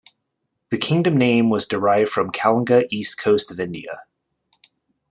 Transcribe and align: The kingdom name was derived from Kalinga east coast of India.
The 0.69 0.79
kingdom 0.79 1.15
name 1.17 1.51
was 1.51 1.67
derived 1.67 2.09
from 2.09 2.31
Kalinga 2.31 2.87
east 2.89 3.19
coast 3.19 3.51
of 3.51 3.59
India. 3.59 4.03